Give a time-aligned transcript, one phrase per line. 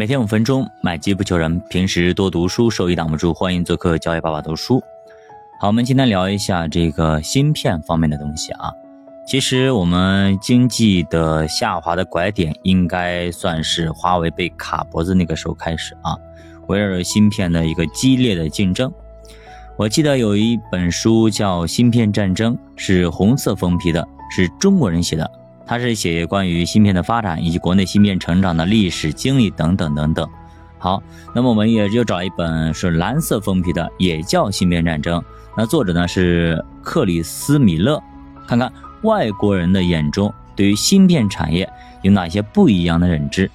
[0.00, 1.60] 每天五分钟，买机不求人。
[1.68, 3.34] 平时多读书，收益挡不住。
[3.34, 4.82] 欢迎做客教育爸爸读书。
[5.60, 8.72] 好，我们今天聊一下这个芯片方面的东西啊。
[9.26, 16.16] 其实我们经济的下滑的拐点，应该算是华为被卡脖子那个时候开始啊。
[16.68, 18.90] 围绕着芯片的一个激烈的竞争，
[19.76, 25.30] 我记得有一本书叫《芯片战争》，是红色封皮的，是中国人写的。
[25.70, 30.28] 它是写关于芯片的发展以及国内芯片成长的历史经历等等等等。
[30.78, 31.00] 好，
[31.32, 35.20] 那么我们也就找一本是蓝色封皮的，也叫《芯片战争》。
[35.56, 38.02] 那作者呢是克里斯米勒。
[38.48, 38.72] 看看
[39.02, 41.70] 外国人的眼中对于芯片产业
[42.02, 43.48] 有哪些不一样的认知。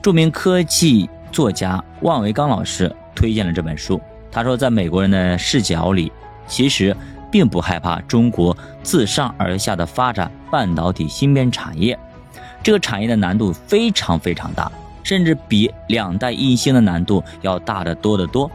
[0.00, 4.00] 著名科技作家万维刚老师推荐了这本书。
[4.32, 6.10] 他说，在美国人的视角里，
[6.46, 6.96] 其实。
[7.30, 11.98] 并不害怕中国自上而下的发展半导体芯片产业，
[12.62, 14.70] 这个产业的难度非常非常大，
[15.02, 18.50] 甚至比两弹一星的难度要大得多得多。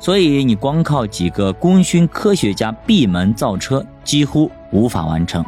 [0.00, 5.44] 所以你光靠几个功勋科学家闭门造车几乎无法完成。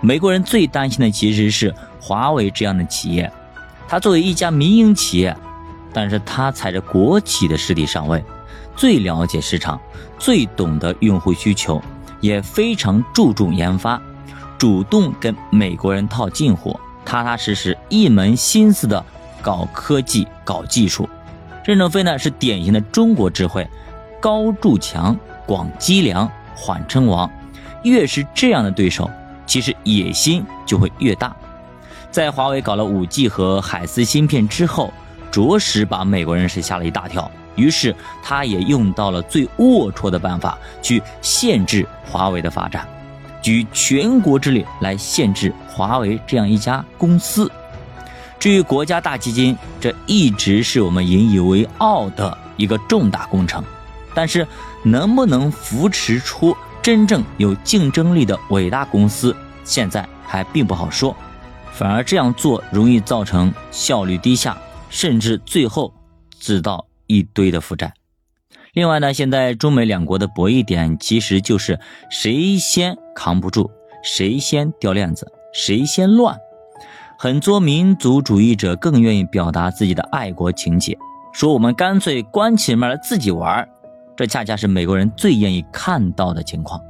[0.00, 3.30] 美国人最担心的其实是华为这样的企业，
[3.86, 5.36] 它作为一家民营企业，
[5.92, 8.22] 但是它踩着国企的势力上位。
[8.76, 9.80] 最了解市场，
[10.18, 11.80] 最懂得用户需求，
[12.20, 14.00] 也非常注重研发，
[14.58, 19.04] 主动跟美国人套近乎，踏踏实实一门心思的
[19.42, 21.08] 搞科技、搞技术。
[21.64, 23.66] 任正非呢是典型的中国智慧，
[24.20, 27.30] 高筑墙，广积粮，缓称王。
[27.84, 29.10] 越是这样的对手，
[29.46, 31.34] 其实野心就会越大。
[32.10, 34.92] 在华为搞了五 G 和海思芯片之后，
[35.34, 37.28] 着实把美国人是吓了一大跳。
[37.56, 42.86] 于是，他也用到了最龌龊的办法去限制华为的发展，
[43.42, 47.50] 举全国之力来限制华为这样一家公司。
[48.38, 53.64] 至于国家大基金，这一直是我们引以为傲的一个重大工程，
[54.14, 54.46] 但是
[54.84, 59.34] 能不能扶持出真正有竞争力的伟大公司，
[59.64, 61.16] 现在还并不好说。
[61.72, 64.56] 反而这样做容易造成效率低下，
[64.94, 65.92] 甚至最后
[66.40, 66.86] 自导。
[67.06, 67.92] 一堆的负债。
[68.72, 71.78] 另外呢，现在中美两国的博弈点其实就是
[72.10, 73.70] 谁先扛不住，
[74.02, 76.34] 谁先掉链子，谁先乱。
[77.18, 80.96] 很多民族主义者更愿意表达自己的爱国情节，
[81.30, 83.68] 说我们干脆关起门来自己玩。
[84.16, 86.80] 这恰恰是美国人最愿意看到的情况。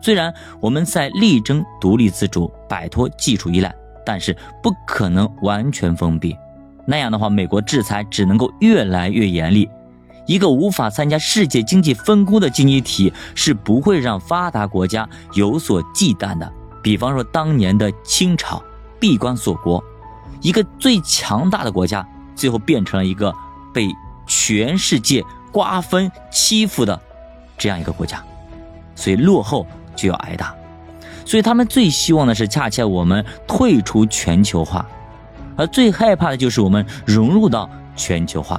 [0.00, 3.74] 虽然我们在力争独立自主，摆脱技术依赖，
[4.06, 6.34] 但是不可能完全封闭。
[6.90, 9.70] 那样的话，美国制裁只能够越来越严厉。
[10.26, 16.52] 一个无法参加世界经济分工的经济体是不会让发达国家有所忌惮的。
[16.82, 18.60] 比方说，当年的清朝
[18.98, 19.82] 闭关锁国，
[20.40, 23.32] 一个最强大的国家，最后变成了一个
[23.72, 23.88] 被
[24.26, 27.00] 全世界瓜分欺负的
[27.56, 28.20] 这样一个国家。
[28.96, 29.64] 所以落后
[29.94, 30.52] 就要挨打。
[31.24, 34.84] 所以他们最希望的是，恰恰我们退出全球化。
[35.60, 38.58] 而最害怕的就是我们融入到全球化，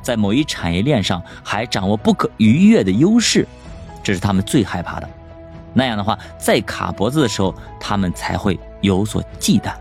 [0.00, 3.46] 在某一产业链上还掌握不可逾越的优势，
[4.02, 5.06] 这是他们最害怕的。
[5.74, 9.74] 那样的话，在卡脖子的时候，他们才会有所忌惮。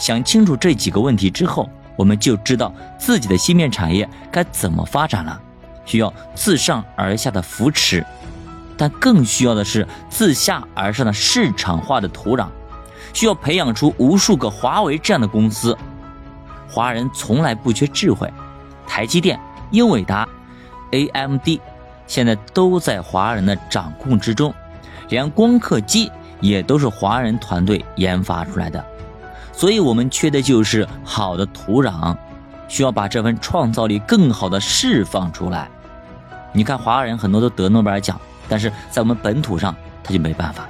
[0.00, 5.40] 想清楚这几个问题之后，我们就知道自己的芯片产业该怎么发展了。
[5.84, 8.04] 需要自上而下的扶持，
[8.76, 12.48] 但更需要的是自下而上的市场化的土壤。
[13.12, 15.76] 需要培养出无数个华为这样的公司。
[16.70, 18.32] 华人从来不缺智慧，
[18.86, 20.28] 台积电、英伟达、
[20.90, 21.48] AMD
[22.06, 24.52] 现在都在华人的掌控之中，
[25.08, 26.10] 连光刻机
[26.40, 28.84] 也都是华人团队研发出来的。
[29.52, 32.16] 所以，我们缺的就是好的土壤，
[32.68, 35.68] 需要把这份创造力更好的释放出来。
[36.52, 40.68] 你看，华人很多都得诺贝尔奖，但是在我们本土上，他就没办法。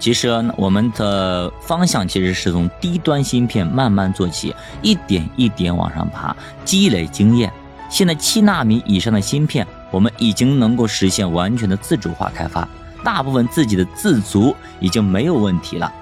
[0.00, 7.52] 其实我们的方向其实是从低端芯片慢慢做起，一点一点往上爬，积累经验。
[7.90, 12.66] 现在七纳米以上的芯片，我们已经能够实现完全的自主化开发，
[13.04, 15.92] 大部分自己的自足已经没有问题了。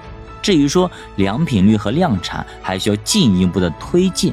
[0.41, 4.33] 至于说良品率和量产，还需要进一步的推进。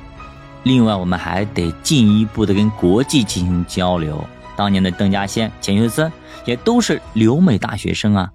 [0.62, 4.24] 另外，我们还得进一步的跟国际进行交流。
[4.56, 6.12] 当年的邓稼先、钱学森
[6.46, 8.30] 也都是留美大学生啊。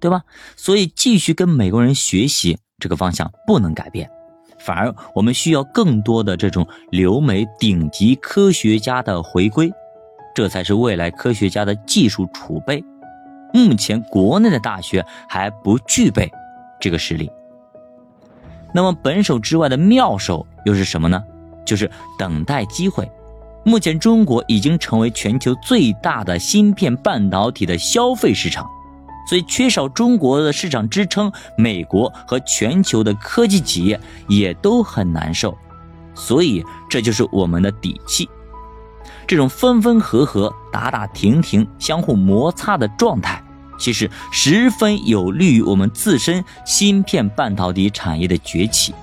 [0.00, 0.22] 对吧？
[0.56, 4.10] 所以继续跟美国人学习这个方向不能改变，
[4.58, 9.72] 反而我们需要更多的这种留美顶级科学家的回归，
[10.34, 12.82] 这才是未来科学家的技术储备。
[13.52, 16.30] 目前国内的大学还不具备
[16.80, 17.30] 这个实力。
[18.74, 21.22] 那么本手之外的妙手又是什么呢？
[21.64, 23.10] 就是等待机会。
[23.64, 28.66] 目前，中国已经成为全球最大的芯片半导体的消费市场，
[29.28, 35.54] 所以缺少中国的市场支撑，美国和全球的科技企业也都很难受。
[36.14, 38.26] 所以，这就是我们的底气。
[39.26, 43.42] 这种分分合合、打打停停、相互摩擦的状态，
[43.78, 48.94] 其实十分有利于我们自身芯片半导体产业的崛起。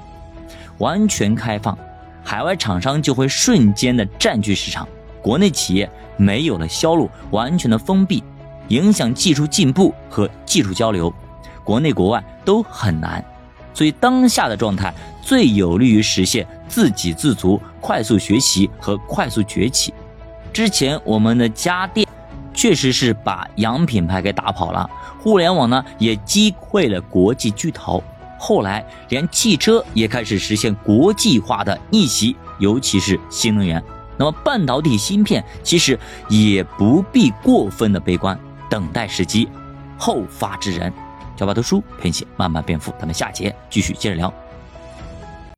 [0.80, 1.78] 完全开放，
[2.24, 4.88] 海外厂商就会瞬间的占据市场，
[5.22, 5.88] 国内企业
[6.18, 8.24] 没有了销路，完全的封闭，
[8.70, 11.14] 影响技术进步和技术交流，
[11.64, 13.24] 国内国外都很难。
[13.74, 19.94] 所以当下的状态最有利于实现自给自足、快速学习和快速崛起。
[20.54, 22.08] 之前我们的家电
[22.54, 24.90] 确实是把洋品牌给打跑了，
[25.20, 28.02] 互联网呢也击溃了国际巨头。
[28.40, 33.84] 后来连汽车也开始实现国际化的逆袭，尤其是新能源。
[34.18, 38.40] 那么半导体芯片其实也不必过分的悲观，
[38.70, 39.50] 等待时机，
[39.98, 40.92] 后发制人。
[41.38, 44.34] 小白读书陪你慢慢变富，咱们下节继续接着聊。